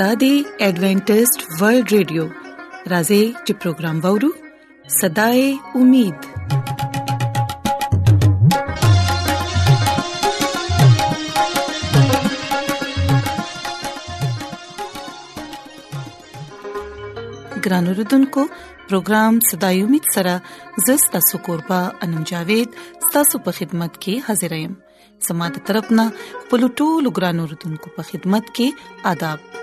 [0.00, 0.30] دا دی
[0.64, 2.22] ایڈونٹسٹ ورلد ریڈیو
[2.92, 4.30] راځي چې پروگرام وورو
[4.94, 5.42] صداي
[5.80, 6.26] امید
[17.66, 18.46] ګران اوردونکو
[18.88, 20.34] پروگرام صداي امید سره
[20.86, 22.80] زستا سو قربا انم جاوید
[23.18, 24.76] تاسو په خدمت کې حاضر یم
[25.32, 29.62] سماده طرفنا په لټولو ګران اوردونکو په خدمت کې آداب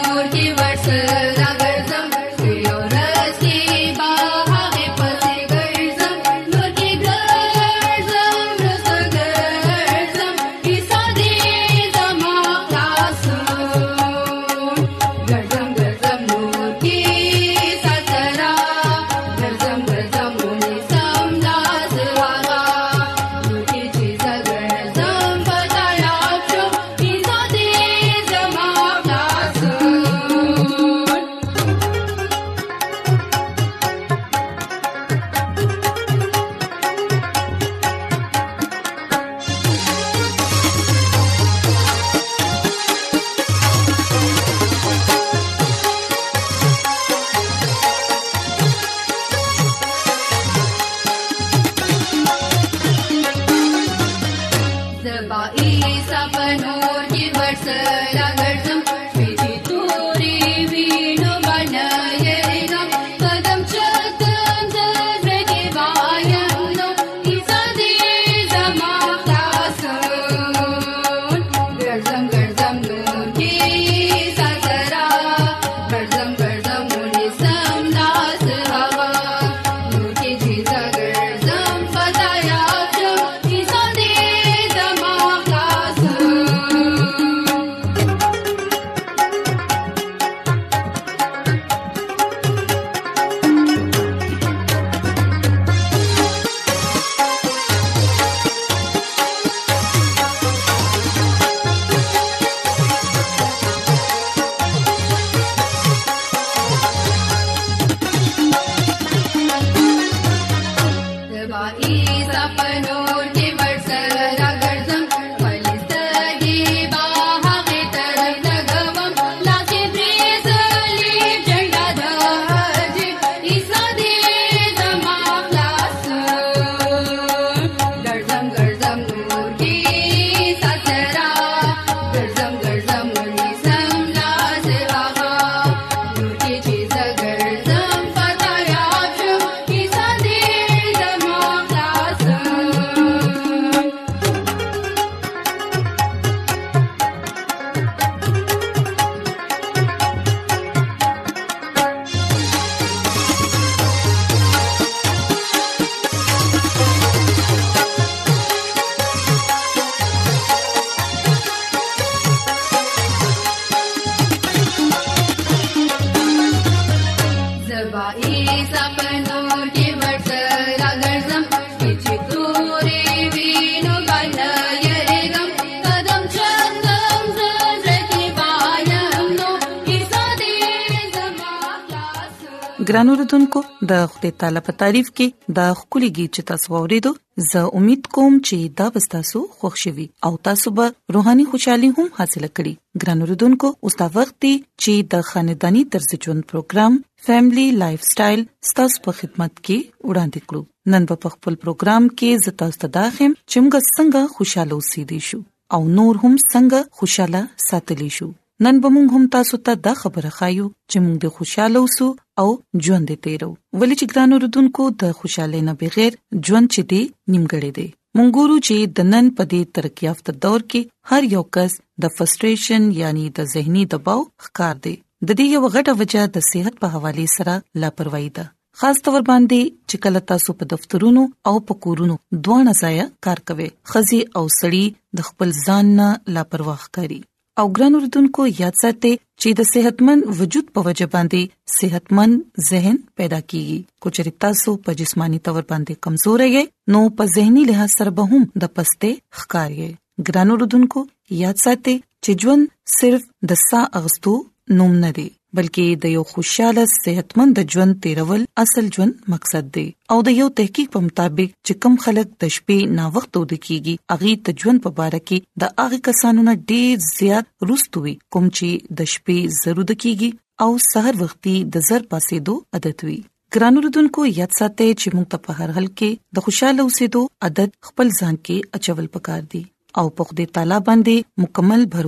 [182.89, 187.11] ګرانو رتونکو د خپل تعالی په تعریف کې د خولي गीत چې تاسو ورېدو
[187.49, 190.87] زه امید کوم چې دا بستاسو خوشحالي او تاسو به
[191.17, 196.09] روحاني خوشحالي هم حاصل کړئ ګرانو رتونکو اوس دا وخت دی چې د خاندانی طرز
[196.23, 196.97] ژوند پروګرام
[197.29, 202.59] فاميلي لایف سټایل ستاسو په خدمت کې وړاندې کړو نن په خپل پروګرام کې زه
[202.65, 205.43] تاسو ته داخم چې موږ څنګه خوشاله اوسېدي شو
[205.77, 208.31] او نور هم څنګه خوشاله ساتلی شو
[208.65, 212.07] نن به موږ هم تاسو ته دا خبره خایو چې موږ د خوشاله اوسو
[212.41, 212.51] او
[212.85, 213.47] ژوند دې تیرو
[213.79, 216.11] ولې چې ګران اوردونکو د خوشاله نه بغیر
[216.45, 217.01] ژوند چې دی
[217.33, 220.81] نیمګړی دی مونږ ګورو چې د نن په دې ترقیافت دور کې
[221.13, 221.71] هر یو کس
[222.05, 224.95] د فرستریشن یعنی د زهنی دباو ښکار دی
[225.27, 227.53] د دې یو غټه وجہ د صحت په حواله سره
[227.83, 228.45] لاپروايي ده
[228.81, 229.59] خاص تور باندې
[229.89, 232.15] چې کله تاسو په دفترونو او په کورونو
[232.45, 234.85] دوه نسایا کار کوي خزي او سړی
[235.19, 237.21] د خپل ځان نه لاپرواخ کاری
[237.59, 241.41] او ګران اوردونکو یاد ساتئ چې د صحتمن وجود په وجه باندې
[241.77, 242.31] صحتمن
[242.69, 246.63] ذهن پیدا کیږي کو چرتا سو په جسمانی تور باندې کمزور یې
[246.95, 249.09] نو په زهنی لحاظ سره به هم د پسته
[249.39, 249.89] ښکارې
[250.29, 250.99] ګران اوردونکو
[251.43, 252.63] یاد ساتئ چې ژوند
[252.99, 253.21] صرف
[253.53, 254.33] د ساه اغستو
[254.79, 255.27] نوم نه دی
[255.59, 260.91] بلکې د یو خوشاله صحتمند ژوند تیرول اصل ژوند مقصد دی او د یو تحقیق
[260.93, 264.91] په مطابق چې کم خلک د شپې نا وخت ود کیږي اغه د ژوند په
[265.05, 270.29] اړه کې د اغه کسانو نه ډیر زیات رستوي کوم چې د شپې ضرورت کیږي
[270.63, 273.17] او سحر وختي د زر پاسې دو عادت وي
[273.57, 278.07] ګرانو ردوونکو یاد ساتئ چې موږ په هر حل کې د خوشاله اوسېدو عادت خپل
[278.21, 279.63] ځان کې اچول پکار دي
[279.99, 281.15] او په خدای تعالی باندې
[281.45, 282.05] مکمل باور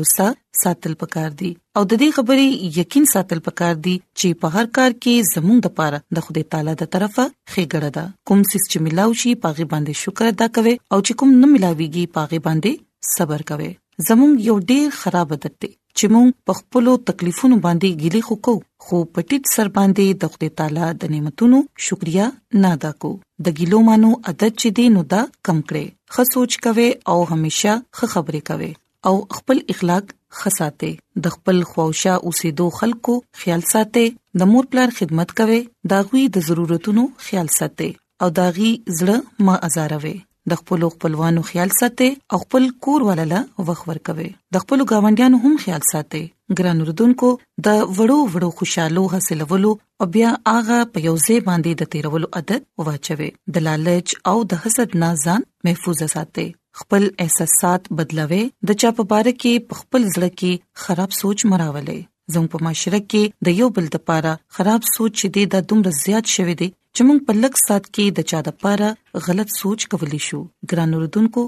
[0.64, 2.48] ساتل پکار دي او د دې خبرې
[2.80, 6.74] یقین ساتل پکار دي چې په هر کار کې زموږ د پاره د خدای تعالی
[6.82, 11.00] د طرفه خېګړه ده کوم سیس چې ملاوي شي پاغي باندې شکر ادا کوي او
[11.06, 12.72] چې کوم نه ملاويږي پاغي باندې
[13.16, 13.72] صبر کوي
[14.08, 15.68] زموږ یو ډیر خراب عادت دی
[15.98, 18.56] چې موږ په خپل تکلیفونو باندې ګیلې خوکو
[18.86, 21.58] خو پټیټ سر باندې د خدای تعالی د نعمتونو
[21.88, 22.26] شکریا
[22.64, 23.12] نه ادا کو
[23.48, 25.86] د ګیلو مانو عادت چې دی نو دا کم کړي
[26.18, 28.72] خه سوچ کوي او همیشه خه خبرې کوي
[29.12, 30.06] او خپل اخلاق
[30.42, 30.92] خساته
[31.24, 34.06] د خپل خوښه اوسېدو خلکو خیال ساتي
[34.42, 35.62] د مور پلان خدمت کوي
[35.96, 37.92] داغوي د ضرورتونو خیال ساتي
[38.26, 40.18] او داغي زړه ما ازاروي
[40.52, 42.08] د خپل خپلوانو خیال ساتي
[42.38, 44.26] او خپل کور ولله وخت ورکوي
[44.56, 46.22] د خپل گاونډیانو هم خیال ساتي
[46.60, 47.30] ګران اردوونکو
[47.68, 52.68] د وړو وړو خوشاله حاصلولو او بیا هغه په یو ځای باندې د تیرولو عادت
[52.90, 56.48] واچوي د لالچ او د حسد نه ځان محفوظ ساتي
[56.84, 62.48] خپل احساسات بدلوي د چا په باره کې خپل ځړه کې خراب سوچ مراولې زموږ
[62.56, 66.70] په معاشره کې د یو بل لپاره خراب سوچ دي د دومره زیات شوي دي
[66.98, 68.90] چې موږ په لږ سات کې د چا د پاره
[69.28, 70.42] غلط سوچ کولی شو
[70.74, 71.42] ګران اوردونکو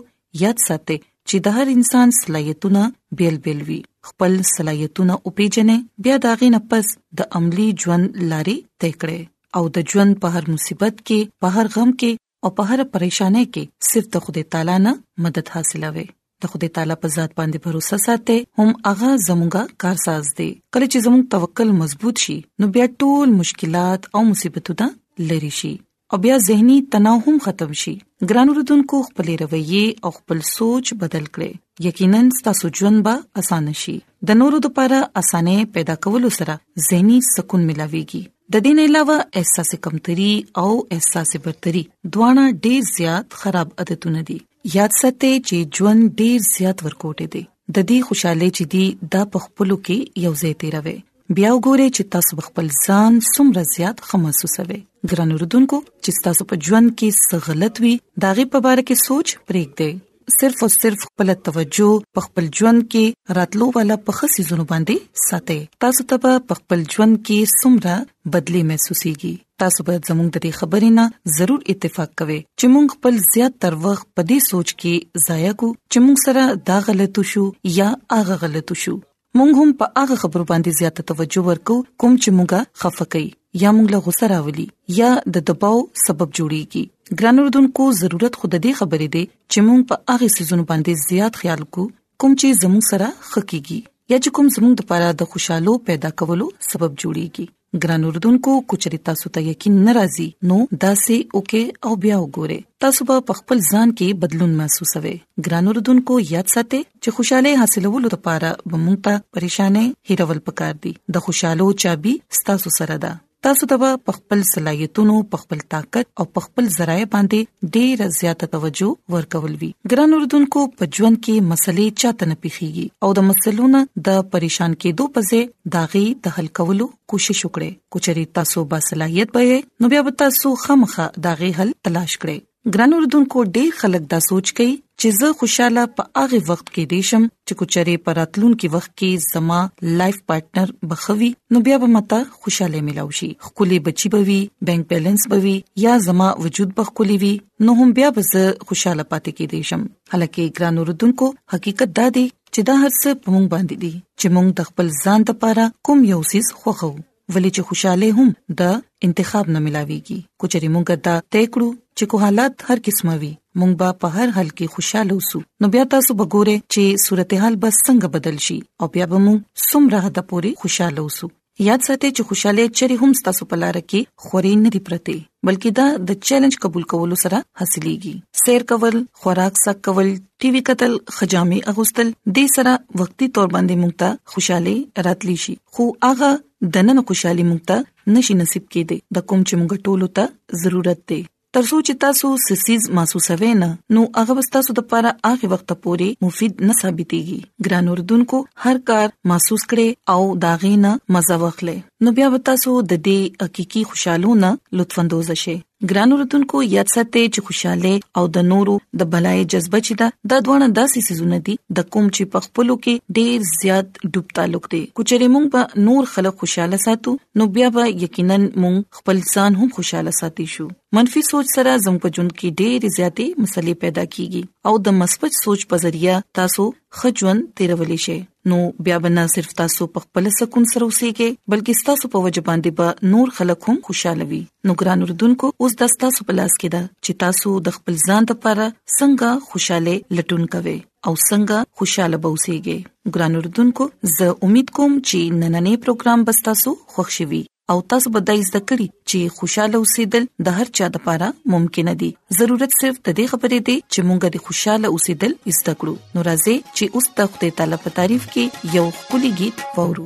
[0.44, 0.96] یاد ساتئ
[1.30, 2.82] چې د هر انسان صلاحیتونه
[3.20, 3.78] بیل بیل وي
[4.12, 5.78] خپل صلاحیتونه او پیژنې
[6.08, 6.90] بیا داغې نه پس
[7.22, 11.72] د عملی ژوند لاري طے کړي او د ژوند په هر مصیبت کې په هر
[11.78, 14.96] غم کې او په هر پریشانه کې صرف د خدای تعالی نه
[15.28, 16.08] مدد حاصلوي
[16.44, 21.08] د خدای تعالی په ذات باندې باور ساتي هم هغه زموږه کارساز دی کله چې
[21.08, 25.76] زموږ توکل مضبوط شي نو بیا ټول مشکلات او مصیبتونه لری شي
[26.14, 27.92] او بیا زهنی تناو هم ختم شي
[28.32, 31.52] ګران وروډونکو خپل رویه او خپل سوچ بدل کړئ
[31.88, 33.94] یقینا ستاسو ژوند به اسانه شي
[34.32, 36.58] د نورو لپاره اسانه پیدا کول سره
[36.90, 38.24] زهنی سکون ملاويږي
[38.54, 40.30] د دې نه علاوه احساس کمتري
[40.66, 41.84] او احساس برتري
[42.14, 44.38] دواړه ډېر زیات خراب عادتونه دي
[44.76, 47.44] یاد ساتئ چې ژوند ډېر زیات ورکوټي دي
[47.76, 48.86] د دې خوشاله چې دي
[49.18, 50.98] د پخپلو کې یو ځای تیروي
[51.34, 54.76] بیا وګورئ چې تاسو خپل ځان څومره زیات خمسوسوي
[55.14, 57.94] ګران اردوونکو چې تاسو په ژوند کې څه غلط وي
[58.26, 59.92] داغه په اړه کې سوچ پرېږدئ
[60.38, 65.24] صرف او صرف خپل توجه په خپل ژوند کې راتلو والا په خسي زونه باندې
[65.30, 65.58] ساتي
[65.88, 67.96] تاسو ته په خپل ژوند کې څومره
[68.38, 69.34] بدلی محسوسيږي
[69.66, 73.80] تاسو به زموږ د دې خبرې نه ضرور اتفاق کوئ چې موږ خپل زیات تر
[73.90, 77.46] وخت په دې سوچ کې ضایع کو چې موږ سره دا غلطو شو
[77.82, 77.90] یا
[78.20, 78.98] هغه غلطو شو
[79.40, 83.32] مونږ هم په هغه خبرو باندې زیاته توجه ورکو کوم چې مونږه خفه کوي
[83.64, 84.66] یا موږ له غوسه راولي
[85.00, 90.00] یا د دباو سبب جوړیږي ګران اردوونکو ضرورت خود دې خبرې دي چې موږ په
[90.14, 91.84] هغه سيزونو باندې زیات خیال کو
[92.22, 93.80] کوم چې زموږ سره خکېږي
[94.14, 97.46] یا چې کوم زموږ لپاره د خوشحالو پیدا کولو سبب جوړیږي
[97.84, 103.08] ګران اردوونکو کچري تاسو ته یقین ناراضي نو دا سه اوکي او بیا وګوره تاسو
[103.10, 105.14] به خپل ځان کې بدلون محسوسوي
[105.50, 110.94] ګران اردوونکو یاد ساتئ چې خوشاله حاصلولو لپاره به موږ ته پریشانه هیرول پکار دي
[111.20, 113.14] د خوشاله چابي ستاسو سره ده
[113.46, 118.48] تاسو ته په خپل صلاحیتونو په خپل طاقت او په خپل ذرایع باندې ډیر زیاته
[118.56, 123.84] توجه ورکول وی ګران اردوونکو په ژوند کې مسلې چاته نه پیخيږي او د مسلونو
[124.10, 125.44] د پریشان کېدو په ځای
[125.78, 131.10] داغي د حل کولو کوشش وکړي کوچري تاسو با صلاحیت به نو بیا تاسو خامخه
[131.30, 132.38] داغي حل تلاش کړئ
[132.74, 137.26] ګران اوردونکو ډېر خلک دا سوچ کوي چې زه خوشاله په هغه وخت کې دیشم
[137.48, 139.60] چې کوچري پراتلون کې وخت کې زما
[140.00, 145.28] لایف پارټنر بخوي نو بیا به متا خوشاله ملاو شي خولي بچي بوي بانک بیلانس
[145.34, 145.56] بوي
[145.86, 147.34] یا زما وجود بخولي وي
[147.70, 152.28] نو هم بیا به زه خوشاله پاتې کې دیشم حالکه ګران اوردونکو حقیقت دا دی
[152.54, 156.06] چې دا هر څه په مونږ باندې دي چې مونږ د خپل ځان لپاره کوم
[156.14, 156.94] یو څه خوخو
[157.34, 158.30] ولې چې خوشاله هم
[158.60, 158.62] د
[159.08, 163.90] انتخاب نه ملاويږي کچري مونږه دا تېکړو چې کو حالات هر قسمه وي مونږ به
[164.04, 168.38] په هر حال کې خوشاله اوسو نو بیا تاسو وګوره چې صورتحال به څنګه بدل
[168.50, 169.40] شي او بیا به مونږ
[169.70, 171.28] سمره د پوري خوشاله اوسو
[171.64, 175.14] یاد ساتئ چې خوشاله چری هم ستاسو په لار کې خوري نه دی پرته
[175.50, 180.10] بلکې دا د چیلنج قبول کولو سره حاصلېږي سیر کول خوراک سک کول
[180.42, 185.56] ټي وي قتل خجامي اغوستل دې سره وقتی تور باندې مونږ ته خوشاله راتلی شي
[185.78, 186.34] خو هغه
[186.80, 191.22] دنه خوشحالي مونږ ته نشي نصیب کېده د کوم چې مونږ ټولو ته ضرورت دی
[191.56, 196.58] ترڅو چې تاسو سسیز محسوسوي نه نو هغه تاسو د لپاره هغه وخت پوري مفید
[196.70, 202.72] نه ثابتيږي ګران اردوونکو هر کار محسوس کړي او داغینه مزه واخلې نو بیا تاسو
[202.90, 204.48] د دې حقيقي خوشحالونه
[204.80, 205.54] لطف اندوز شئ
[205.92, 210.44] ګرانو رتونکو یاد ساتئ چې خوشاله او د نورو د بلای جذبه چې دا د
[210.48, 214.82] دوه داسې سيزونه دي د کوم چې په خپلو کې ډېر زیات ډوب تعلق دي
[215.00, 219.72] کچره مونږ په نور خلک خوشاله ساتو نو بیا به یقینا مونږ خپل ځان هم
[219.80, 220.68] خوشاله ساتي شو
[221.00, 225.42] منفي سوچ سره زموږ په ژوند کې ډېر زیاتې مسلې پیدا کیږي او د مثبت
[225.44, 226.70] سوچ په ذریعہ تاسو
[227.02, 228.20] خجون تیرولې شئ
[228.52, 231.08] نو بیا به نه صرف تاسو په خپل سکون سره اوسئ
[231.52, 235.78] بلکې تاسو په وجه باندې به نور خلک هم خوشاله وي نو ګران اردوونکو اوس
[235.80, 240.46] د تاسو په لاس کې ده چې تاسو د خپل ځان لپاره څنګه خوشاله لټون
[240.58, 242.78] کوئ او څنګه خوشاله بوسیږي
[243.18, 248.42] ګران اردوونکو زه امید کوم چې نننې پروګرام بستاسو خوښ شي او تاسو به دای
[248.50, 253.26] زده کړی چې خوشاله اوسېدل د هر چا لپاره ممکن دي ضرورت صرف د دې
[253.32, 257.48] خبرې دی چې مونږ د خوشاله اوسېدل زده کړو نو راځي چې اوس د خپل
[257.62, 258.44] تعالی په تعریف کې
[258.80, 260.06] یو خولي गीत وورو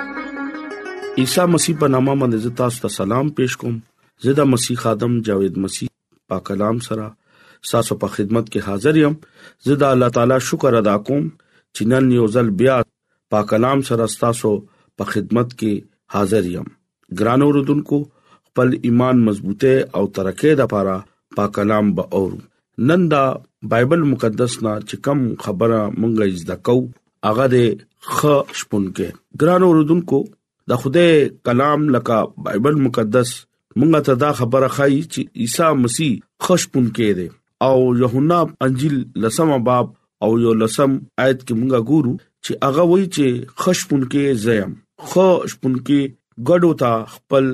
[1.19, 3.73] عیسی مسیح په نامه باندې تاسو ته سلام پېښ کوم
[4.25, 5.89] زه د مسیح خادم جاوید مسیح
[6.33, 7.07] پاک کلام سره
[7.71, 9.17] تاسو په خدمت کې حاضر یم
[9.65, 12.77] زه د الله تعالی شکر ادا کوم چې نن یو ځل بیا
[13.37, 14.53] پاک کلام سره تاسو
[14.97, 16.71] په خدمت کې حاضر یم
[17.21, 20.95] ګران اوردونکو خپل ایمان مضبوطه او ترقه د لپاره
[21.39, 22.41] پاک کلام به اورو
[22.91, 23.25] نن دا
[23.75, 26.83] بایبل مقدس نا چې کوم خبره مونږه زده کو
[27.29, 27.79] هغه د
[28.11, 28.21] خ
[28.59, 30.27] شپونکې ګران اوردونکو
[30.69, 31.11] د خدای
[31.45, 33.29] کلام لکه بایبل مقدس
[33.77, 36.13] مونږ ته دا خبره خای چې عیسی مسیح
[36.47, 37.27] خوشپون کې دی
[37.67, 38.95] او یوحنا انجیل
[39.25, 39.85] لسم باب
[40.25, 40.91] او یو لسم
[41.25, 42.13] آیت کې مونږ ګورو
[42.45, 43.27] چې هغه وایي چې
[43.63, 44.71] خوشپون کې زیم
[45.13, 45.99] خوشپون کې
[46.47, 47.45] ګډو تا خپل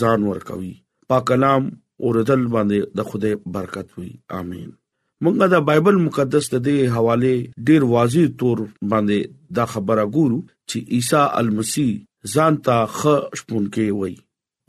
[0.00, 0.72] ځان ور کوي
[1.14, 1.62] پاک کلام
[2.08, 4.10] اوردل باندې د خدای برکت وي
[4.42, 4.68] امين
[5.24, 7.34] مونږه د بایبل مقدس ته دی حواله
[7.70, 8.58] ډیر واضح تور
[8.92, 10.38] باندې دا خبره ګورو
[10.74, 11.88] چې عیسی المسی
[12.34, 14.14] ځان ته ښه شپون کې وای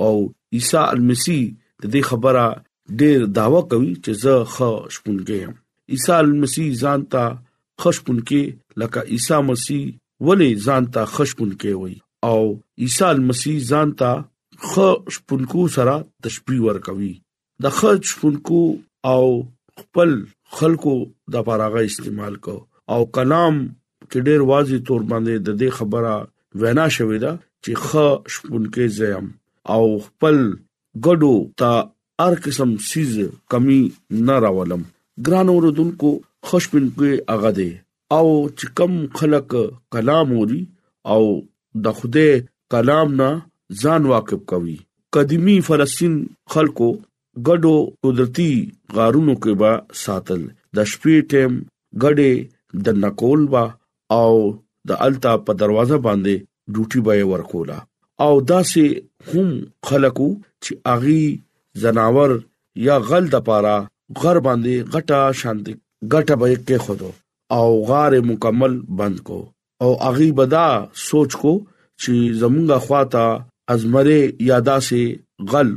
[0.06, 0.14] او
[0.56, 1.40] عیسی المسی
[1.82, 2.46] د دې خبره
[3.00, 5.54] ډېر داوا کوي چې زه ښه شپون کې یم
[5.94, 7.24] عیسی المسی ځان ته
[7.82, 8.42] خشپون کې
[8.82, 9.84] لکه عیسی مسیح
[10.28, 11.96] ولی ځان ته خشپون کې وای
[12.30, 12.40] او
[12.84, 14.12] عیسی المسی ځان ته
[14.70, 17.14] خشپونکو سره تشبیه ور کوي
[17.64, 18.62] د خشپونکو
[19.14, 19.26] او
[19.82, 20.12] خپل
[20.58, 20.94] خلکو
[21.34, 22.56] د پراغه استعمال کو
[22.94, 23.56] او کلام
[24.10, 26.16] کې ډېر واضح تور باندې د دې خبره
[26.60, 27.32] وینا شوې ده
[27.64, 29.26] چې خا شپونکې زم
[29.76, 30.38] او خپل
[31.08, 31.72] ګډو ته
[32.24, 33.14] هر قسم سیز
[33.52, 33.80] کمی
[34.28, 34.82] نه راولم
[35.28, 36.10] ګران اوردونکو
[36.48, 37.70] خوشبینکې اغه ده
[38.20, 38.26] او
[38.58, 39.52] چې کم خلق
[39.96, 40.62] کلام وري
[41.14, 41.22] او
[41.88, 42.28] د خوده
[42.76, 43.30] کلام نه
[43.84, 44.78] ځان واقف کوي
[45.18, 46.14] قديمي فلسطین
[46.56, 46.90] خلکو
[47.50, 47.76] ګډو
[48.08, 48.52] قدرتي
[48.98, 49.72] غارونو کې با
[50.04, 50.42] ساتل
[50.76, 51.54] د شپې ټیم
[52.04, 52.34] ګډې
[52.86, 53.64] د نکول با
[54.20, 54.32] او
[54.88, 56.34] د التا په دروازه باندې
[56.74, 57.78] ډوټي به ورکولا
[58.26, 58.84] او داسې
[59.32, 59.48] هم
[59.90, 60.28] خلکو
[60.64, 61.24] چې اغي
[61.84, 62.30] زناور
[62.88, 63.76] یا غل د پاره
[64.22, 65.74] غر باندې غټه شانتي
[66.14, 67.10] غټه به کې خدو
[67.58, 69.40] او غار مکمل بند کو
[69.84, 70.68] او اغي بدا
[71.10, 71.54] سوچ کو
[72.02, 73.26] چې زمونږه خواطا
[73.74, 74.20] ازمره
[74.52, 75.04] یادا سي
[75.52, 75.70] غل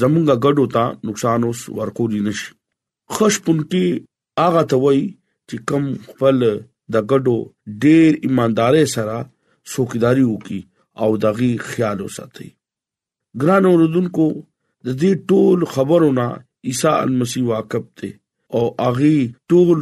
[0.00, 2.48] زمونږه ګډو ته نقصان اوس ورکو دي نشي
[3.16, 3.86] خوشپونتي
[4.46, 5.00] اغه ته وای
[5.48, 6.36] چې کم خپل
[6.92, 7.36] د ګډو
[7.84, 9.16] ډیر ایمانداري سره
[9.72, 10.60] څوکیداری وکي
[11.02, 12.46] او دغه خیال وساتي
[13.42, 14.26] ګران اوردونکو
[14.86, 16.26] د دې ټول خبرونه
[16.68, 18.10] عیسی المسی واقف ته
[18.56, 19.16] او اغي
[19.54, 19.80] ټول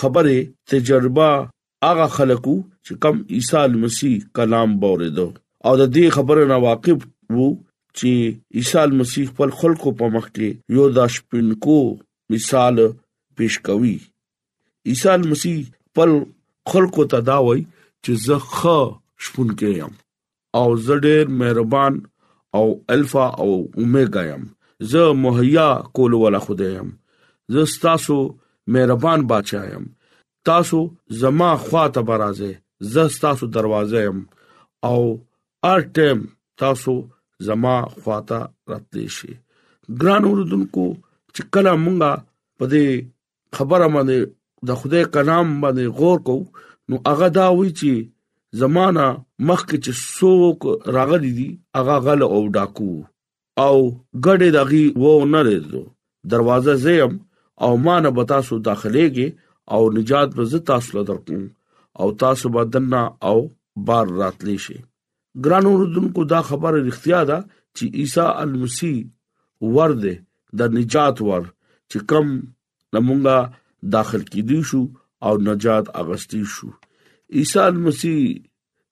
[0.00, 0.36] خبره
[0.72, 1.30] تجربه
[1.86, 5.28] هغه خلکو چې کم عیسی المسی کلام بوریدو
[5.66, 6.98] او د دې خبره نه واقف
[7.34, 7.48] وو
[7.98, 8.12] چې
[8.60, 11.78] عیسی مسیح خپل خلکو په مخ کې یو د شپونکو
[12.34, 12.76] مثال
[13.40, 13.96] پیش کوي
[14.92, 16.10] عیسی مسیح خپل
[16.70, 17.60] خلکو ته دا وای
[18.04, 18.78] چې زه ښه
[19.24, 19.92] شپون کې یم
[20.58, 21.92] او زه ډېر مهربان
[22.58, 24.42] او الفا او اومېګا یم
[24.90, 26.88] زه مهیا کول ولا خدای یم
[27.52, 28.16] زه تاسو
[28.74, 29.84] مهربان بچا یم
[30.48, 30.78] تاسو
[31.20, 32.52] زما خواته برازه
[32.92, 34.18] زه تاسو دروازه یم
[34.90, 35.02] او
[35.72, 36.18] ار ټیم
[36.60, 36.92] تاسو
[37.46, 38.38] زما خواته
[38.70, 39.32] راتلی شي
[40.00, 40.86] ګران اوردونکو
[41.34, 42.10] چې کله مونږه
[42.58, 42.86] په دې
[43.56, 44.18] خبره باندې
[44.66, 46.36] د خدای کلام باندې غور کو
[46.88, 47.90] نو هغه دا وی چې
[48.60, 49.06] زمانہ
[49.48, 50.58] مخکې چې څوک
[50.96, 51.48] راغلي دي
[51.78, 52.92] هغه غل او ډاکو
[53.66, 53.76] او
[54.26, 55.82] ګډه دغي و نه رسو
[56.32, 57.12] دروازه زیم
[57.64, 59.28] او مان به تاسو داخليږي
[59.74, 61.42] او نجات به ز تاسو لدرکم
[62.00, 63.38] او تاسو به دنه او
[63.88, 64.78] بار راتلی شي
[65.44, 67.38] ګران اوردونکو دا خبره اختیار ده
[67.76, 68.94] چې عیسی المسی
[69.76, 70.14] ورده
[70.58, 71.42] د نجات ور
[71.90, 72.26] چې کم
[72.94, 73.36] لمونګه
[73.90, 74.86] داخل کیدی شو
[75.20, 76.68] او نجات اغستی شو
[77.34, 78.20] عیسی مسیح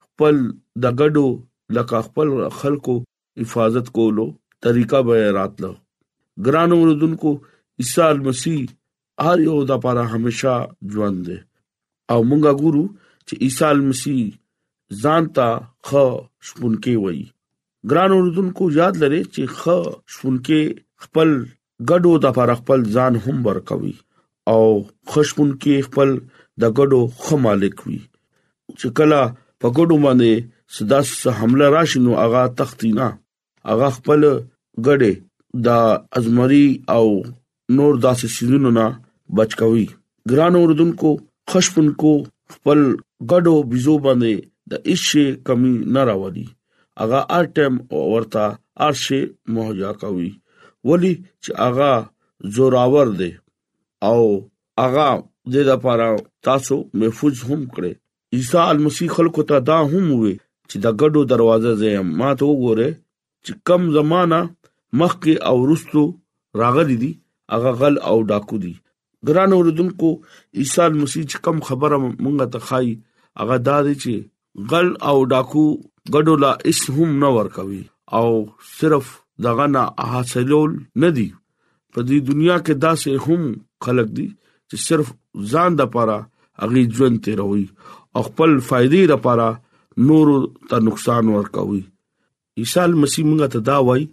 [0.04, 0.36] خپل
[0.82, 1.28] د غډو
[1.76, 2.28] لکه خپل
[2.60, 2.96] خلکو
[3.40, 4.26] حفاظت کولو
[4.66, 5.72] طریقہ به راتلو
[6.46, 7.32] ګران اوردونکو
[7.84, 8.60] عیسی مسیح
[9.26, 10.54] هر یو د لپاره همیشا
[10.94, 11.38] ژوند دی
[12.12, 12.84] او مونږه ګورو
[13.28, 14.24] چې عیسی مسیح
[15.04, 15.48] ځانتا
[15.88, 16.04] خ
[16.46, 17.22] شپونکې وای
[17.94, 19.62] ګران اوردونکو یاد لرې چې خ
[20.12, 20.60] شپونکې
[21.06, 21.28] خپل
[21.88, 23.94] غډو د لپاره خپل ځان هم ورکوي
[24.52, 24.60] او
[25.10, 26.08] خوشبونکي خپل
[26.60, 28.00] د ګډو خو مالک وي
[28.78, 29.20] چې کله
[29.60, 30.32] په ګډو باندې
[30.74, 31.00] سدا
[31.38, 33.06] حمله راشي نو هغه تختی نه
[33.68, 34.20] هغه خپل
[34.86, 35.12] ګډه
[35.66, 35.68] د
[36.18, 37.06] ازمري او
[37.76, 38.86] نور داسې سيزونو نه
[39.36, 39.86] بچکوي
[40.30, 41.10] ګران اوردونکو
[41.50, 42.12] خوشبونکو
[42.54, 42.78] خپل
[43.30, 44.32] ګډو بيزو باندې
[44.70, 45.06] د هیڅ
[45.46, 46.46] کمی نه راوړي
[47.02, 47.74] اغه ار ټیم
[48.12, 48.44] ورته
[48.88, 49.20] ارشه
[49.54, 50.30] مهیا کوي
[50.88, 51.92] ولی چې اغا
[52.56, 53.30] زوراور دی
[54.08, 55.08] او هغه
[55.52, 56.08] دې لپاره
[56.46, 57.92] تاسو محفوظ هم کړئ
[58.36, 60.34] عیسی مسیح خلکو ته دا هم وې
[60.70, 62.88] چې د ګډو دروازه زې ما ته وګوره
[63.44, 64.40] چې کم زمانہ
[65.00, 66.02] مخکې او رستو
[66.60, 67.12] راغلي دي
[67.54, 68.74] هغه غل او ډاکو دي
[69.28, 70.10] ګران اوردونکو
[70.60, 72.88] عیسی مسیح چې کم خبره مونږ ته خای
[73.40, 74.14] هغه دا دي چې
[74.70, 75.64] غل او ډاکو
[76.14, 77.82] ګډو لا اس هم نه ور کوي
[78.18, 78.28] او
[78.78, 79.06] صرف
[79.46, 79.82] دغه نه
[80.12, 81.28] حاصلول نه دي
[81.94, 83.42] په دې دنیا کې داسې هم
[83.84, 84.26] خلک دي
[84.68, 85.06] چې صرف
[85.52, 86.18] ځان د پاره
[86.66, 87.64] اغي ژوند تیروي
[88.14, 89.48] او خپل فائدې لپاره
[90.08, 90.28] نور
[90.72, 91.80] ته نقصان ورکوي
[92.62, 94.04] عیسی مسیح موږ ته دا وایي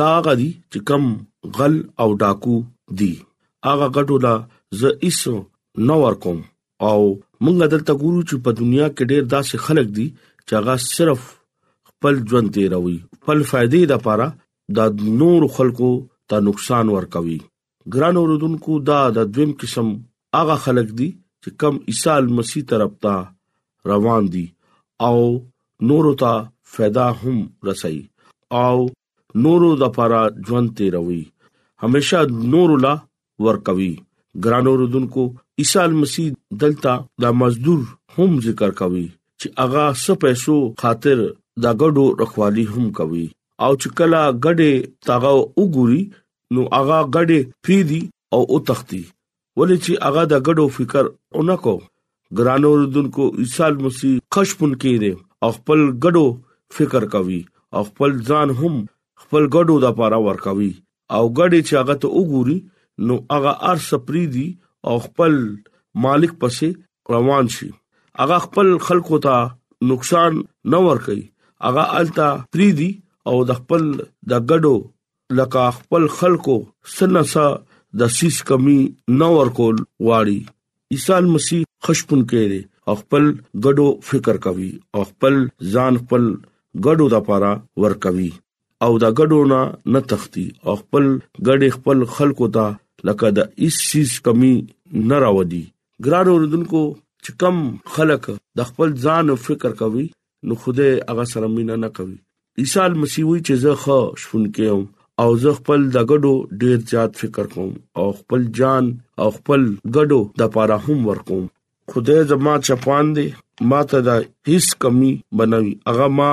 [0.00, 1.02] دا غدي چې کم
[1.58, 1.74] غل
[2.04, 2.56] او ډاکو
[3.02, 3.12] دي
[3.68, 4.34] هغه غټو لا
[4.82, 5.34] زه ایسو
[5.90, 6.40] نو ور کوم
[6.88, 6.98] او
[7.44, 10.06] موږ دلته ګورو چې په دنیا کې ډېر داسې خلک دي
[10.46, 11.22] چې هغه صرف
[11.90, 14.26] خپل ژوند تیروي خپل فائدې لپاره
[14.76, 14.84] دا
[15.22, 15.90] نور خلکو
[16.32, 17.38] ته نقصان ورکوي
[17.92, 19.88] ګران اوردونکو دا د دویم قسم
[20.36, 21.08] هغه خلک دي
[21.42, 23.14] چې کم عیسی مسیح طرف ته
[23.90, 24.46] روان دي
[25.08, 25.16] او
[25.88, 26.32] نورو ته
[26.74, 27.36] फायदा هم
[27.68, 27.98] رسي
[28.64, 28.76] او
[29.44, 31.22] نورو د پاره ژوند ته روي
[31.82, 32.20] هميشه
[32.54, 32.94] نورو لا
[33.46, 33.92] ور کوي
[34.44, 35.22] ګران اوردونکو
[35.60, 36.28] عیسی مسیح
[36.60, 36.92] دلتا
[37.22, 37.82] دا مزدور
[38.16, 39.06] هم ذکر کوي
[39.40, 41.18] چې اغا څه پیسو خاطر
[41.62, 43.26] دا ګډو رخوالي هم کوي
[43.64, 44.70] او چې کلا ګډه
[45.08, 46.02] تاغه وګوري
[46.52, 48.02] نو هغه غړې فریدي
[48.34, 49.02] او او تختی
[49.58, 51.04] ولې چې هغه د غړو فکر
[51.40, 51.74] اونکو
[52.38, 55.12] ګرانو رودونکو عیسی مسیح خشپن کې دي
[55.56, 56.26] خپل غړو
[56.76, 57.40] فکر کوي
[57.88, 58.74] خپل ځان هم
[59.22, 60.72] خپل غړو د پاره ور کوي
[61.16, 62.58] او غړې چې هغه ته وګوري
[63.06, 64.48] نو هغه ار سپریدي
[64.88, 65.32] او خپل
[66.06, 66.68] مالک پسې
[67.14, 67.68] روان شي
[68.22, 69.36] هغه خپل خلکو ته
[69.92, 70.32] نقصان
[70.74, 71.22] نه ور کوي
[71.68, 72.90] هغه التا پریدي
[73.30, 73.82] او د خپل
[74.30, 74.76] د غړو
[75.32, 76.58] لکه خپل خلکو
[76.98, 77.48] سلسا
[78.00, 78.78] د سیس کمی
[79.20, 80.38] نو ورکول واړي
[80.94, 82.60] عیسی مسیح خشپون کړي
[83.02, 83.28] خپل
[83.64, 84.70] غډو فکر کوي
[85.08, 85.38] خپل
[85.74, 86.24] ځان خپل
[86.86, 87.52] غډو د پاره
[87.84, 88.28] ور کوي
[88.86, 89.60] او دا غډو نه
[89.94, 90.44] نه تختی
[90.80, 91.06] خپل
[91.46, 94.52] غډ خپل خلکو ته لکه د ایس سیس کمی
[95.08, 95.62] نه راودي
[96.08, 96.82] ګران اوردونکو
[97.24, 98.28] چې کم خلک
[98.60, 100.06] د خپل ځان فکر کوي
[100.48, 102.16] نو خوده هغه سره مینا نه کوي
[102.66, 104.84] عیسی مسیح وی چې زه خو شفون کېم
[105.22, 108.84] او زه خپل د ګډو ډیر زیات فکر کوم او خپل جان
[109.20, 109.62] او خپل
[109.96, 111.44] ګډو د پاره هم ور کوم
[111.92, 113.26] خدای زما چپان دی
[113.70, 116.30] ما ته د هیڅ کمی بنوي اغه ما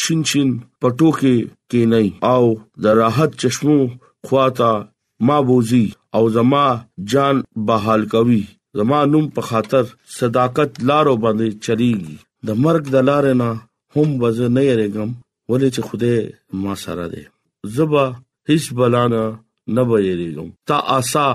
[0.00, 1.36] شین شین پټو کې
[1.70, 2.00] کې نه
[2.34, 2.42] او
[2.86, 3.78] د راحت چشمو
[4.28, 4.72] خواتا
[5.26, 5.86] ما بوزي
[6.16, 6.64] او زما
[7.12, 7.36] جان
[7.68, 8.42] بحال کوي
[8.80, 9.84] زما نوم په خاطر
[10.18, 12.16] صداقت لارو باندې چریږي
[12.50, 13.50] د مرګ د لارې نه
[13.94, 15.10] هم وزن نه رګم
[15.50, 16.14] ولې چې خوده
[16.66, 17.24] ما سره دی
[17.74, 18.02] زه به
[18.48, 19.22] هیڅ بلانه
[19.74, 21.26] نه بېریږم تا آسا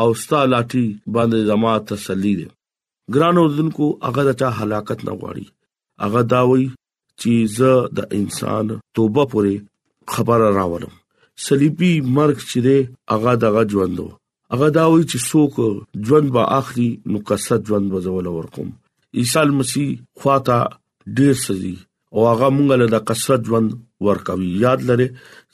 [0.00, 2.48] او ستا لاټي باندې زما تسلی ده
[3.14, 5.46] ګران اوردونکو هغه د چا حلاکت نه غواړي
[6.04, 6.66] هغه داوي
[7.20, 8.66] چې زه د انسان
[8.96, 9.54] توبه پورې
[10.14, 10.94] خبره راولم
[11.46, 12.76] صلیبي مرګ چې ده
[13.14, 14.06] هغه دغه ژوندو
[14.52, 15.54] هغه داوي چې څوک
[16.06, 18.68] ژوند به اخلي نو قصد ژوند به زول ورکم
[19.18, 19.88] عیسی مسیح
[20.20, 20.58] خواته
[21.16, 21.76] ډیر سزي
[22.14, 23.68] او هغه مونږ له د کثرت ژوند
[24.06, 25.08] ورکوي یاد لري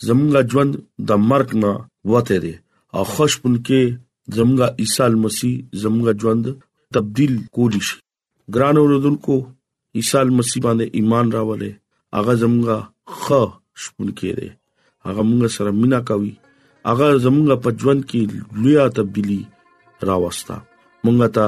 [0.07, 0.73] زمونږ ژوند
[1.09, 1.71] د مرګ نه
[2.15, 2.55] وته دي
[2.97, 3.81] او خوشبون کې
[4.37, 6.45] زمونږ عیسی مسیح زمونږ ژوند
[6.97, 7.99] تبديل کولی شي
[8.57, 9.37] ګران اوردونکو
[9.99, 11.71] عیسی مسیح باندې ایمان راولې
[12.19, 12.67] هغه زمونږ
[13.21, 13.25] خ
[13.85, 14.49] شپون کې دي
[15.07, 16.33] هغه مونږ سره مینا کوي
[16.89, 18.21] هغه زمونږ په ژوند کې
[18.65, 19.39] لویا تبدیلی
[20.11, 20.57] راوستا
[21.05, 21.47] مونږ ته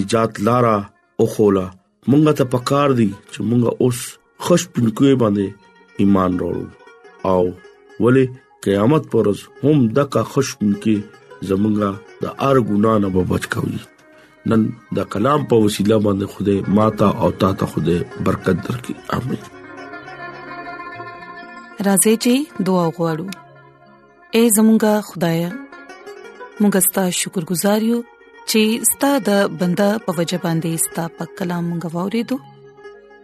[0.00, 0.76] نجات لارا
[1.18, 1.66] او خولا
[2.08, 4.00] مونږ ته پکار دي چې مونږ اوس
[4.44, 5.46] خوش پونکوي باندې
[6.04, 6.66] ایمان راوړو
[7.32, 7.42] او
[8.02, 8.24] ولې
[8.66, 10.96] قیامت پر ورځ هم دغه خوش پونکي
[11.50, 11.90] زمونږه
[12.24, 13.78] د ار ګنا نه به بچ کوي
[14.52, 14.60] نن
[14.96, 17.96] د کلام په وسیله باندې خوده ماتا او تا ته خوده
[18.28, 19.44] برکت درکړي امين
[21.88, 22.32] راځي چې
[22.70, 23.26] دعا وغوړو
[24.36, 25.40] اے زمونږ خدای
[26.60, 31.66] مونږ ستاسو شکر گزار یو چې ستاسو د بندا په وجه باندې ستاسو په کلام
[31.74, 32.55] غوړې دوه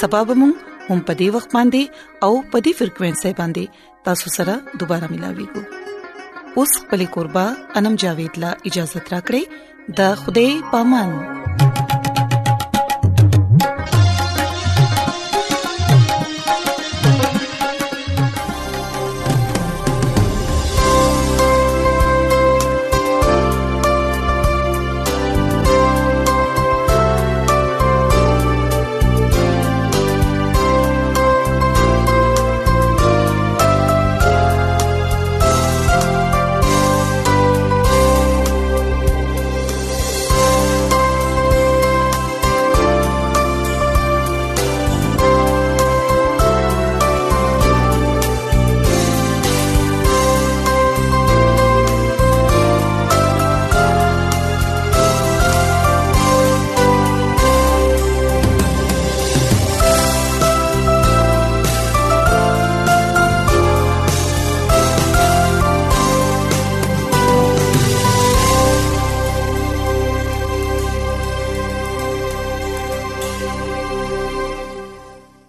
[0.00, 0.52] سبب مون
[0.88, 1.82] هم په دې وخت باندې
[2.26, 3.64] او په دې فریکوينسي باندې
[4.06, 5.60] تاسو سره دوپاره ملاوي کو
[6.60, 7.46] اوس خپل قربا
[7.80, 9.42] انم جاوید لا اجازه ترا کړی
[9.98, 11.65] د خوده پامن